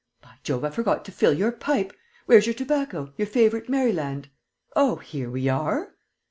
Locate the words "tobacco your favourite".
2.55-3.69